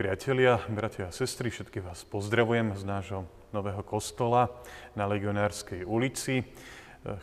[0.00, 4.48] Priatelia, bratia a sestry, všetky vás pozdravujem z nášho nového kostola
[4.96, 6.40] na Legionárskej ulici.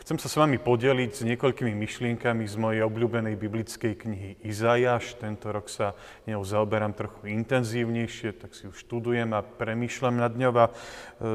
[0.05, 5.17] Chcem sa s vami podeliť s niekoľkými myšlienkami z mojej obľúbenej biblickej knihy Izajaš.
[5.17, 5.97] Tento rok sa
[6.29, 10.53] ňou zaoberám trochu intenzívnejšie, tak si ju študujem a premýšľam nad ňou.
[10.61, 10.71] A e,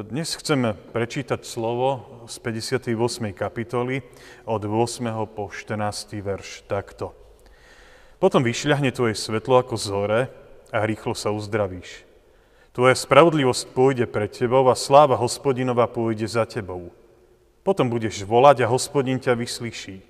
[0.06, 2.94] dnes chcem prečítať slovo z 58.
[3.34, 4.06] kapitoly
[4.46, 5.10] od 8.
[5.26, 6.22] po 14.
[6.22, 7.18] verš takto.
[8.22, 10.30] Potom vyšľahne tvoje svetlo ako zore,
[10.72, 12.08] a rýchlo sa uzdravíš.
[12.72, 16.88] Tvoja spravodlivosť pôjde pred tebou a sláva hospodinova pôjde za tebou.
[17.60, 20.00] Potom budeš volať a hospodin ťa vyslyší.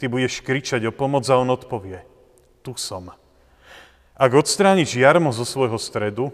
[0.00, 2.00] Ty budeš kričať o pomoc a on odpovie.
[2.64, 3.12] Tu som.
[4.16, 6.32] Ak odstrániš jarmo zo svojho stredu,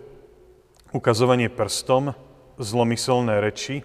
[0.94, 2.14] ukazovanie prstom,
[2.62, 3.82] zlomyselné reči,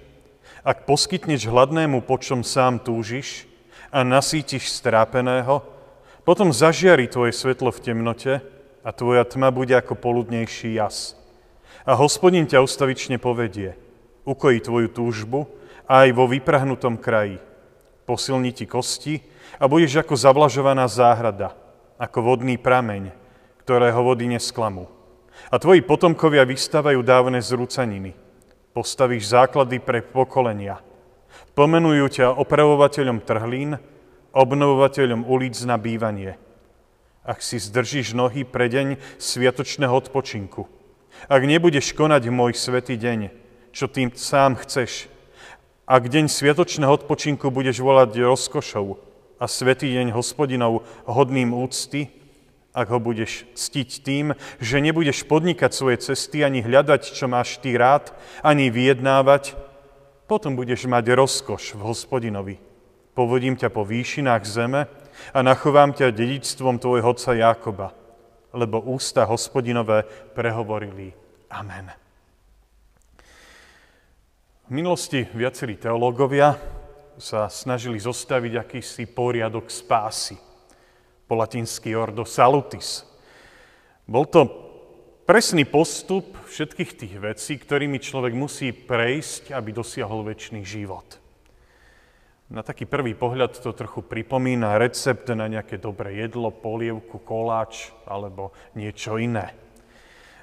[0.62, 3.50] ak poskytneš hladnému, po čom sám túžiš
[3.90, 5.66] a nasítiš strápeného,
[6.22, 8.34] potom zažiari tvoje svetlo v temnote
[8.82, 11.14] a tvoja tma bude ako poludnejší jas.
[11.86, 13.78] A hospodin ťa ustavične povedie,
[14.26, 15.50] ukojí tvoju túžbu
[15.86, 17.42] aj vo vyprahnutom kraji.
[18.06, 19.22] Posilní ti kosti
[19.62, 21.54] a budeš ako zavlažovaná záhrada,
[22.02, 23.14] ako vodný prameň,
[23.66, 24.90] ktorého vody nesklamú.
[25.50, 28.14] A tvoji potomkovia vystávajú dávne zrúcaniny.
[28.74, 30.82] Postavíš základy pre pokolenia.
[31.58, 33.78] Pomenujú ťa opravovateľom trhlín,
[34.34, 36.38] obnovovateľom ulic na bývanie–
[37.22, 40.66] ak si zdržíš nohy pre deň sviatočného odpočinku.
[41.30, 43.30] Ak nebudeš konať môj svetý deň,
[43.70, 45.06] čo tým sám chceš.
[45.86, 48.98] Ak deň sviatočného odpočinku budeš volať rozkošou
[49.38, 52.10] a svetý deň hospodinov hodným úcty,
[52.72, 54.26] ak ho budeš ctiť tým,
[54.64, 59.60] že nebudeš podnikať svoje cesty ani hľadať, čo máš ty rád, ani vyjednávať,
[60.26, 62.56] potom budeš mať rozkoš v hospodinovi.
[63.12, 64.88] Povodím ťa po výšinách zeme
[65.34, 67.88] a nachovám ťa dedičstvom tvojho otca Jákoba,
[68.52, 70.04] lebo ústa hospodinové
[70.36, 71.14] prehovorili
[71.52, 71.92] Amen.
[74.68, 76.56] V minulosti viacerí teológovia
[77.20, 80.40] sa snažili zostaviť akýsi poriadok spásy,
[81.28, 83.04] po latinsky ordo salutis.
[84.08, 84.48] Bol to
[85.24, 91.20] presný postup všetkých tých vecí, ktorými človek musí prejsť, aby dosiahol väčší život.
[92.52, 98.52] Na taký prvý pohľad to trochu pripomína recept na nejaké dobré jedlo, polievku, koláč alebo
[98.76, 99.56] niečo iné.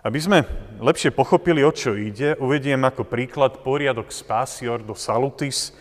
[0.00, 0.38] Aby sme
[0.80, 5.76] lepšie pochopili, o čo ide, uvediem ako príklad poriadok spásy Ordo Salutis,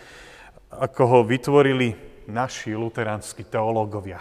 [0.68, 1.96] ako ho vytvorili
[2.28, 4.20] naši luteránsky teológovia.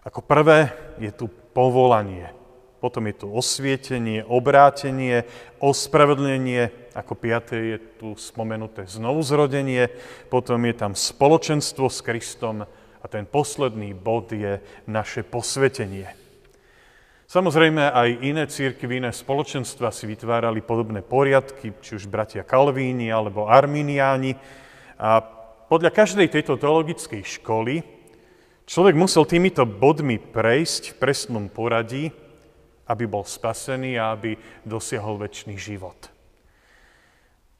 [0.00, 2.32] Ako prvé je tu povolanie,
[2.80, 5.28] potom je tu osvietenie, obrátenie,
[5.60, 9.92] ospravedlnenie, ako piaté je tu spomenuté znovuzrodenie,
[10.32, 12.64] potom je tam spoločenstvo s Kristom
[13.00, 16.08] a ten posledný bod je naše posvetenie.
[17.30, 23.46] Samozrejme aj iné církvy, iné spoločenstva si vytvárali podobné poriadky, či už bratia Kalvíni alebo
[23.46, 24.34] Arminiáni.
[24.98, 25.22] A
[25.70, 27.86] podľa každej tejto teologickej školy
[28.66, 32.10] človek musel týmito bodmi prejsť v presnom poradí,
[32.90, 34.34] aby bol spasený a aby
[34.66, 36.10] dosiahol väčší život.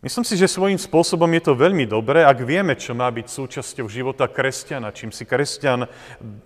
[0.00, 3.84] Myslím si, že svojím spôsobom je to veľmi dobré, ak vieme, čo má byť súčasťou
[3.84, 5.84] života kresťana, čím si kresťan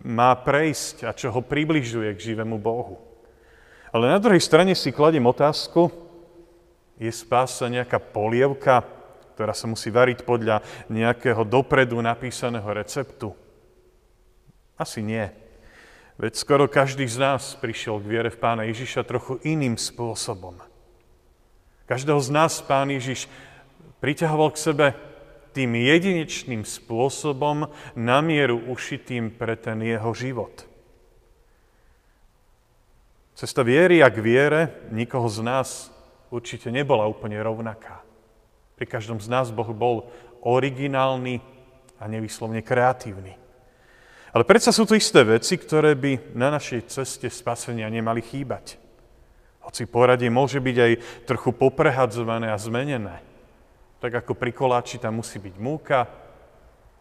[0.02, 2.98] má prejsť a čo ho približuje k živému Bohu.
[3.94, 5.86] Ale na druhej strane si kladiem otázku,
[6.98, 8.82] je spása nejaká polievka,
[9.38, 10.58] ktorá sa musí variť podľa
[10.90, 13.38] nejakého dopredu napísaného receptu?
[14.74, 15.30] Asi nie.
[16.14, 20.62] Veď skoro každý z nás prišiel k viere v Pána Ježiša trochu iným spôsobom.
[21.90, 23.26] Každého z nás Pán Ježiš
[23.98, 24.86] priťahoval k sebe
[25.50, 27.66] tým jedinečným spôsobom
[27.98, 30.66] na mieru ušitým pre ten jeho život.
[33.34, 34.60] Cesta viery a k viere
[34.94, 35.90] nikoho z nás
[36.30, 38.06] určite nebola úplne rovnaká.
[38.78, 40.06] Pri každom z nás Boh bol
[40.46, 41.42] originálny
[41.98, 43.43] a nevyslovne kreatívny.
[44.34, 48.82] Ale predsa sú tu isté veci, ktoré by na našej ceste spasenia nemali chýbať.
[49.62, 50.92] Hoci poradie môže byť aj
[51.22, 53.22] trochu poprehadzované a zmenené.
[54.02, 56.10] Tak ako pri koláči tam musí byť múka,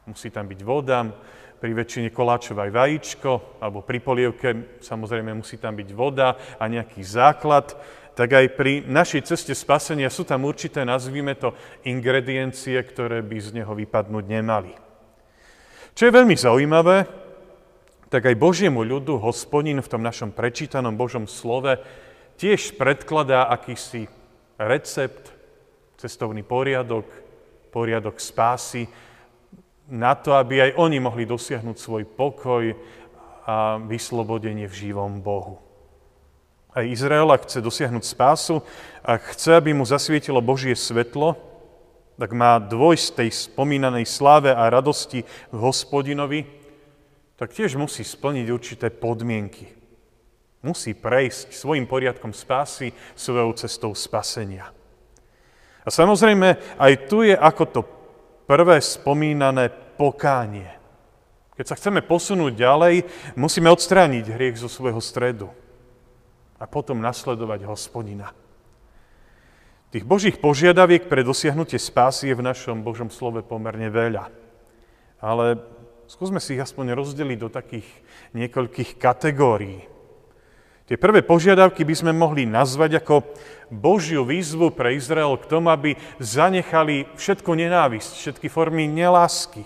[0.06, 1.10] musí tam byť voda,
[1.58, 3.32] pri väčšine koláčov aj vajíčko,
[3.64, 7.74] alebo pri polievke samozrejme musí tam byť voda a nejaký základ,
[8.14, 13.50] tak aj pri našej ceste spasenia sú tam určité, nazvime to, ingrediencie, ktoré by z
[13.58, 14.76] neho vypadnúť nemali.
[15.98, 17.23] Čo je veľmi zaujímavé,
[18.14, 21.82] tak aj Božiemu ľudu hospodin v tom našom prečítanom Božom slove
[22.38, 24.06] tiež predkladá akýsi
[24.62, 25.34] recept,
[25.98, 27.10] cestovný poriadok,
[27.74, 28.86] poriadok spásy,
[29.90, 32.78] na to, aby aj oni mohli dosiahnuť svoj pokoj
[33.50, 35.58] a vyslobodenie v živom Bohu.
[36.70, 38.62] Aj Izraela chce dosiahnuť spásu
[39.02, 41.34] a chce, aby mu zasvietilo Božie svetlo,
[42.22, 46.63] tak má dvojsť tej spomínanej sláve a radosti v hospodinovi,
[47.44, 49.68] tak tiež musí splniť určité podmienky.
[50.64, 54.72] Musí prejsť svojim poriadkom spásy, svojou cestou spasenia.
[55.84, 57.82] A samozrejme, aj tu je ako to
[58.48, 59.68] prvé spomínané
[60.00, 60.72] pokánie.
[61.60, 63.04] Keď sa chceme posunúť ďalej,
[63.36, 65.52] musíme odstrániť hriech zo svojho stredu
[66.56, 68.32] a potom nasledovať hospodina.
[69.92, 74.32] Tých Božích požiadaviek pre dosiahnutie spásy je v našom Božom slove pomerne veľa.
[75.20, 75.73] Ale
[76.14, 77.90] skúsme si ich aspoň rozdeliť do takých
[78.38, 79.82] niekoľkých kategórií.
[80.86, 83.26] Tie prvé požiadavky by sme mohli nazvať ako
[83.74, 89.66] Božiu výzvu pre Izrael k tomu, aby zanechali všetko nenávisť, všetky formy nelásky,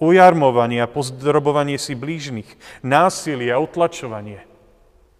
[0.00, 2.48] ujarmovanie a pozdrobovanie si blížnych,
[2.80, 4.46] násilie a utlačovanie.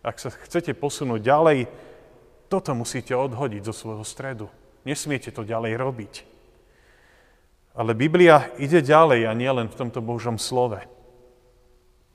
[0.00, 1.58] Ak sa chcete posunúť ďalej,
[2.48, 4.46] toto musíte odhodiť zo svojho stredu.
[4.88, 6.37] Nesmiete to ďalej robiť.
[7.78, 10.82] Ale Biblia ide ďalej a nie len v tomto Božom slove.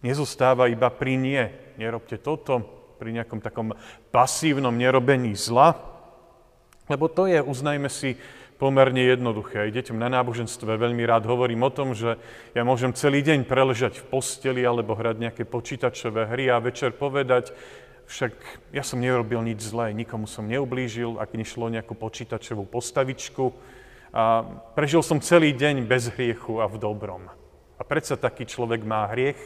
[0.03, 1.43] Nezostáva iba pri nie.
[1.79, 2.59] Nerobte toto,
[2.99, 3.71] pri nejakom takom
[4.11, 5.79] pasívnom nerobení zla,
[6.91, 8.19] lebo to je, uznajme si,
[8.63, 9.67] pomerne jednoduché.
[9.67, 12.15] Aj deťom na náboženstve veľmi rád hovorím o tom, že
[12.55, 17.51] ja môžem celý deň preležať v posteli alebo hrať nejaké počítačové hry a večer povedať,
[18.07, 18.31] však
[18.71, 23.51] ja som nerobil nič zlé, nikomu som neublížil, ak nešlo nejakú počítačovú postavičku
[24.13, 24.45] a
[24.77, 27.25] prežil som celý deň bez hriechu a v dobrom.
[27.75, 29.41] A predsa taký človek má hriech,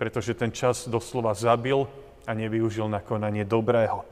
[0.00, 1.84] pretože ten čas doslova zabil
[2.24, 4.08] a nevyužil na konanie dobrého.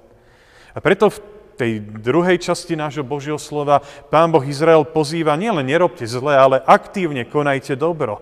[0.76, 1.18] A preto v
[1.56, 3.80] tej druhej časti nášho Božieho slova
[4.12, 8.20] Pán Boh Izrael pozýva nielen nerobte zle, ale aktívne konajte dobro.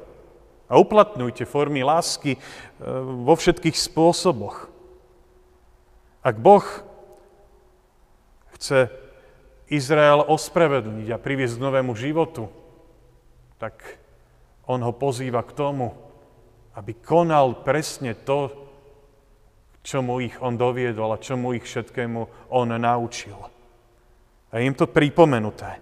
[0.71, 2.41] A uplatňujte formy lásky e,
[3.27, 4.71] vo všetkých spôsoboch.
[6.23, 6.65] Ak Boh
[8.57, 9.02] chce
[9.73, 12.53] Izrael ospravedlniť a priviesť k novému životu,
[13.57, 13.81] tak
[14.69, 15.97] on ho pozýva k tomu,
[16.77, 18.53] aby konal presne to,
[19.83, 23.37] čomu ich on doviedol a čomu ich všetkému on naučil.
[24.53, 25.81] A im to pripomenuté.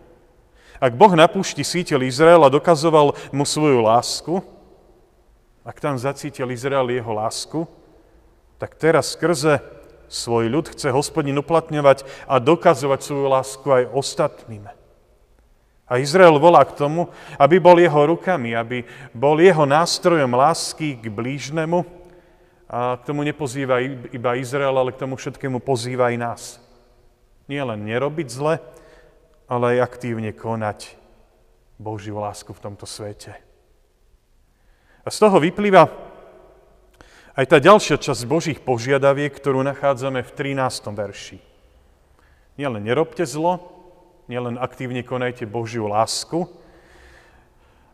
[0.81, 4.41] Ak Boh na púšti sítil Izrael a dokazoval mu svoju lásku,
[5.61, 7.69] ak tam zacítil Izrael jeho lásku,
[8.57, 9.61] tak teraz skrze
[10.11, 14.67] svoj ľud chce hospodin uplatňovať a dokazovať svoju lásku aj ostatným.
[15.91, 18.83] A Izrael volá k tomu, aby bol jeho rukami, aby
[19.15, 21.87] bol jeho nástrojom lásky k blížnemu,
[22.71, 23.83] a k tomu nepozýva
[24.15, 26.43] iba Izrael, ale k tomu všetkému pozýva aj nás.
[27.51, 28.63] Nie len nerobiť zle,
[29.51, 30.95] ale aj aktívne konať
[31.83, 33.35] Božiu lásku v tomto svete.
[35.03, 35.91] A z toho vyplýva
[37.38, 40.91] aj tá ďalšia časť Božích požiadaviek, ktorú nachádzame v 13.
[40.91, 41.38] verši.
[42.59, 43.62] Nielen nerobte zlo,
[44.27, 46.50] nielen aktívne konajte Božiu lásku,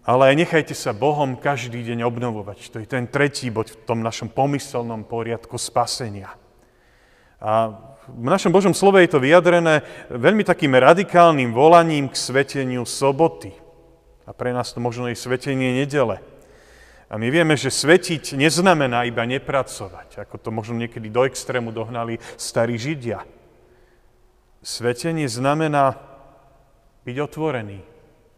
[0.06, 2.70] ale aj nechajte sa Bohom každý deň obnovovať.
[2.72, 6.30] To je ten tretí bod v tom našom pomyselnom poriadku spasenia.
[7.42, 7.74] A
[8.06, 13.50] v našom Božom slove je to vyjadrené veľmi takým radikálnym volaním k sveteniu soboty.
[14.26, 16.22] A pre nás to možno je svetenie nedele.
[17.06, 22.18] A my vieme, že svetiť neznamená iba nepracovať, ako to možno niekedy do extrému dohnali
[22.34, 23.22] starí Židia.
[24.58, 25.94] Svetenie znamená
[27.06, 27.86] byť otvorený,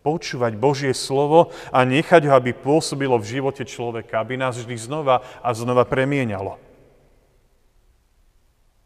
[0.04, 5.24] počúvať Božie slovo a nechať ho, aby pôsobilo v živote človeka, aby nás vždy znova
[5.40, 6.60] a znova premienialo.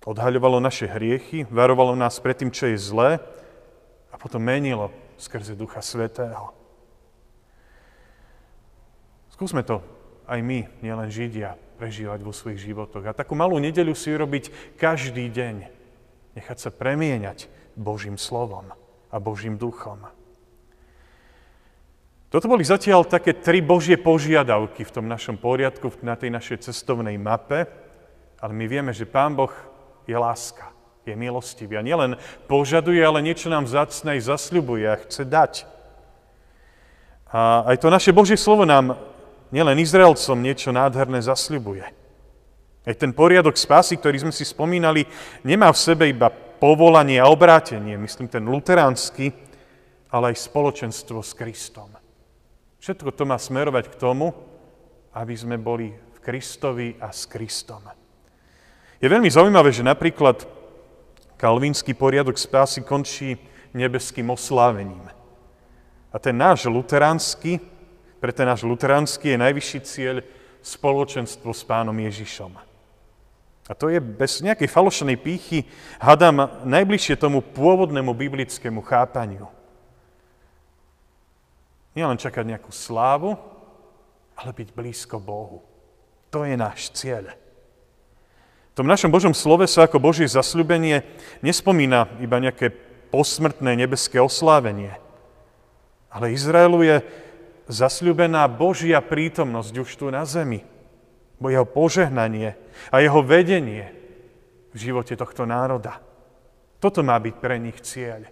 [0.06, 3.10] Odhaľovalo naše hriechy, varovalo nás pred tým, čo je zlé
[4.10, 6.61] a potom menilo skrze Ducha Svetého.
[9.42, 9.82] Skúsme to
[10.30, 13.02] aj my, nielen Židia, prežívať vo svojich životoch.
[13.02, 15.66] A takú malú nedeľu si urobiť každý deň.
[16.38, 18.70] Nechať sa premieňať Božím slovom
[19.10, 19.98] a Božím duchom.
[22.30, 27.18] Toto boli zatiaľ také tri Božie požiadavky v tom našom poriadku, na tej našej cestovnej
[27.18, 27.66] mape,
[28.38, 29.50] ale my vieme, že Pán Boh
[30.06, 30.70] je láska,
[31.02, 32.14] je milostivý a nielen
[32.46, 35.54] požaduje, ale niečo nám vzácne aj zasľubuje a chce dať.
[37.32, 38.92] A aj to naše Božie slovo nám,
[39.52, 41.84] nielen Izraelcom, niečo nádherné zasľubuje.
[42.82, 45.06] Aj ten poriadok spásy, ktorý sme si spomínali,
[45.46, 49.30] nemá v sebe iba povolanie a obrátenie, myslím ten luteránsky,
[50.10, 51.94] ale aj spoločenstvo s Kristom.
[52.82, 54.34] Všetko to má smerovať k tomu,
[55.14, 57.86] aby sme boli v Kristovi a s Kristom.
[58.98, 60.42] Je veľmi zaujímavé, že napríklad
[61.38, 63.38] kalvínsky poriadok spásy končí
[63.74, 65.06] nebeským oslávením.
[66.12, 67.58] A ten náš luteránsky,
[68.22, 70.16] pre ten náš luteránsky je najvyšší cieľ
[70.62, 72.54] spoločenstvo s pánom Ježišom.
[73.66, 75.66] A to je bez nejakej falošnej pýchy,
[75.98, 79.50] hadám, najbližšie tomu pôvodnému biblickému chápaniu.
[81.98, 83.34] Nie len čakať nejakú slávu,
[84.38, 85.66] ale byť blízko Bohu.
[86.30, 87.34] To je náš cieľ.
[88.72, 91.02] V tom našom Božom slove sa ako Božie zasľubenie
[91.42, 92.70] nespomína iba nejaké
[93.10, 94.96] posmrtné nebeské oslávenie.
[96.08, 96.96] Ale Izraelu je
[97.70, 100.64] zasľubená Božia prítomnosť už tu na zemi.
[101.42, 102.54] Bo jeho požehnanie
[102.94, 103.90] a jeho vedenie
[104.72, 105.98] v živote tohto národa.
[106.78, 108.26] Toto má byť pre nich cieľ.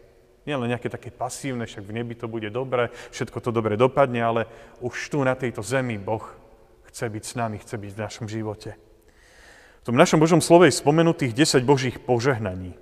[0.48, 4.18] Nie len nejaké také pasívne, však v nebi to bude dobre, všetko to dobre dopadne,
[4.24, 4.40] ale
[4.80, 6.24] už tu na tejto zemi Boh
[6.90, 8.74] chce byť s nami, chce byť v našom živote.
[9.80, 12.74] V tom našom Božom slove je spomenutých 10 Božích požehnaní.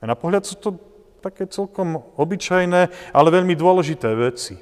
[0.00, 0.70] A na pohľad sú to
[1.20, 4.58] také celkom obyčajné, ale veľmi dôležité veci.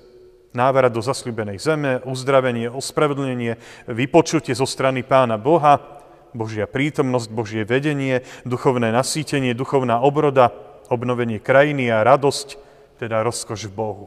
[0.55, 3.59] Návrat do zasľubenej zeme, uzdravenie, ospravedlnenie,
[3.91, 5.83] vypočutie zo strany Pána Boha,
[6.31, 10.55] Božia prítomnosť, Božie vedenie, duchovné nasýtenie, duchovná obroda,
[10.87, 12.55] obnovenie krajiny a radosť,
[13.03, 14.07] teda rozkoš v Bohu.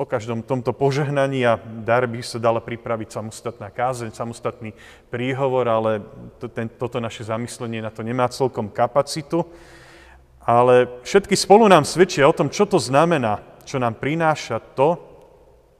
[0.00, 4.72] O každom tomto požehnaní a dar by sa dala pripraviť samostatná kázeň, samostatný
[5.12, 6.00] príhovor, ale
[6.40, 9.44] to, ten, toto naše zamyslenie na to nemá celkom kapacitu.
[10.40, 14.98] Ale všetky spolu nám svedčia o tom, čo to znamená, čo nám prináša to,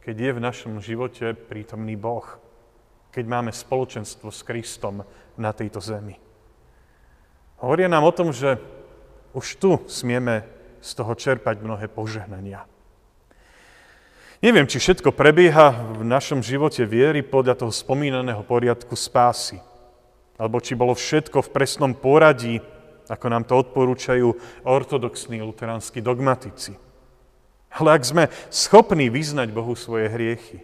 [0.02, 2.26] keď je v našom živote prítomný Boh.
[3.12, 5.04] Keď máme spoločenstvo s Kristom
[5.36, 6.16] na tejto zemi.
[7.62, 8.58] Hovoria nám o tom, že
[9.36, 10.42] už tu smieme
[10.82, 12.66] z toho čerpať mnohé požehnania.
[14.42, 19.62] Neviem, či všetko prebieha v našom živote viery podľa toho spomínaného poriadku spásy.
[20.34, 22.58] Alebo či bolo všetko v presnom poradí,
[23.06, 24.34] ako nám to odporúčajú
[24.66, 26.74] ortodoxní luteránsky dogmatici.
[27.72, 30.60] Ale ak sme schopní vyznať Bohu svoje hriechy,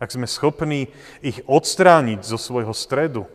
[0.00, 0.88] ak sme schopní
[1.20, 3.28] ich odstrániť zo svojho stredu,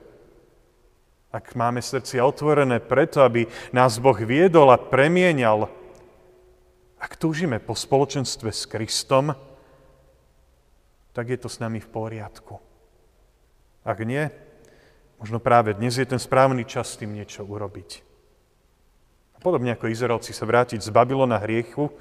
[1.34, 5.70] ak máme srdcia otvorené preto, aby nás Boh viedol a premienial,
[6.98, 9.36] ak túžime po spoločenstve s Kristom,
[11.14, 12.58] tak je to s nami v poriadku.
[13.84, 14.32] Ak nie,
[15.20, 18.14] možno práve dnes je ten správny čas s tým niečo urobiť.
[19.44, 21.92] Podobne ako Izraelci sa vrátiť z Babylona hriechu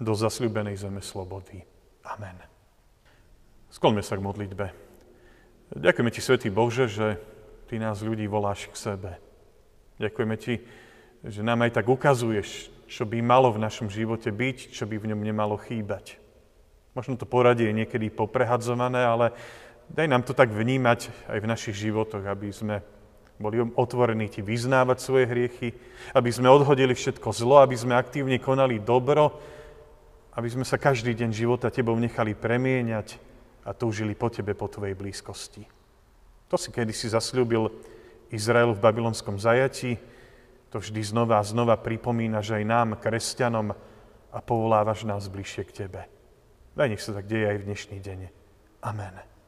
[0.00, 1.60] do zasľúbenej zeme slobody.
[2.08, 2.40] Amen.
[3.68, 4.66] Sklonme sa k modlitbe.
[5.76, 7.20] Ďakujeme Ti, Svetý Bože, že
[7.68, 9.20] Ty nás ľudí voláš k sebe.
[10.00, 10.54] Ďakujeme Ti,
[11.22, 15.14] že nám aj tak ukazuješ, čo by malo v našom živote byť, čo by v
[15.14, 16.18] ňom nemalo chýbať.
[16.96, 19.30] Možno to poradie je niekedy poprehadzované, ale
[19.92, 22.82] daj nám to tak vnímať aj v našich životoch, aby sme
[23.38, 25.72] boli otvorení ti vyznávať svoje hriechy,
[26.12, 29.38] aby sme odhodili všetko zlo, aby sme aktívne konali dobro,
[30.40, 33.20] aby sme sa každý deň života tebou nechali premieňať
[33.68, 35.68] a túžili po tebe, po tvojej blízkosti.
[36.48, 37.68] To si kedysi zasľúbil
[38.32, 40.00] Izraelu v babylonskom zajati,
[40.72, 43.76] to vždy znova a znova pripomínaš aj nám, kresťanom,
[44.30, 46.06] a povolávaš nás bližšie k Tebe.
[46.78, 48.18] Daj nech sa tak deje aj v dnešný deň.
[48.86, 49.39] Amen.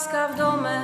[0.00, 0.78] Láska v dome,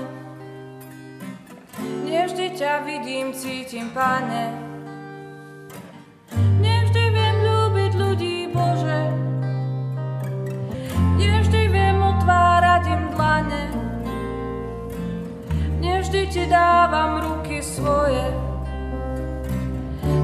[2.04, 4.52] Nevždy ťa vidím, cítim, Pane.
[6.60, 9.00] Nevždy viem ľúbiť ľudí, Bože.
[11.16, 13.64] Nevždy viem otvárať im dlane.
[15.80, 18.36] Nevždy ti dávam ruky svoje.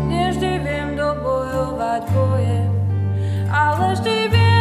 [0.05, 2.61] Nevždy viem dobojovať boje,
[3.49, 4.52] ale vždy viem